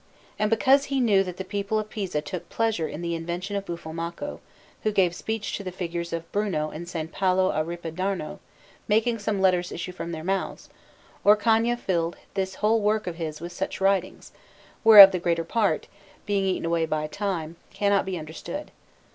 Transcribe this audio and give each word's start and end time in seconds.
And 0.39 0.49
because 0.49 0.85
he 0.85 0.99
knew 0.99 1.23
that 1.23 1.37
the 1.37 1.45
people 1.45 1.77
of 1.77 1.91
Pisa 1.91 2.21
took 2.21 2.49
pleasure 2.49 2.87
in 2.87 3.03
the 3.03 3.13
invention 3.13 3.55
of 3.55 3.65
Buffalmacco, 3.67 4.39
who 4.81 4.91
gave 4.91 5.13
speech 5.13 5.55
to 5.55 5.63
the 5.63 5.71
figures 5.71 6.11
of 6.11 6.31
Bruno 6.31 6.71
in 6.71 6.81
S. 6.91 6.95
Paolo 7.11 7.51
a 7.51 7.63
Ripa 7.63 7.91
d'Arno, 7.91 8.39
making 8.87 9.19
some 9.19 9.41
letters 9.41 9.71
issue 9.71 9.91
from 9.91 10.11
their 10.11 10.23
mouths, 10.23 10.69
Orcagna 11.23 11.77
filled 11.77 12.17
this 12.33 12.55
whole 12.55 12.81
work 12.81 13.05
of 13.05 13.17
his 13.17 13.39
with 13.41 13.51
such 13.51 13.79
writings, 13.79 14.31
whereof 14.83 15.11
the 15.11 15.19
greater 15.19 15.43
part, 15.45 15.85
being 16.25 16.45
eaten 16.45 16.65
away 16.65 16.87
by 16.87 17.05
time, 17.05 17.57
cannot 17.69 18.03
be 18.03 18.17
understood. 18.17 18.71